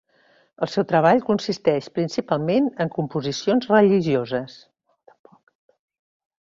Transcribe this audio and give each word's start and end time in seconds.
El 0.65 0.69
seu 0.75 0.85
treball 0.91 1.21
consisteix 1.27 1.89
principalment 1.99 2.71
en 2.87 2.93
composicions 2.97 3.71
religioses. 3.75 4.59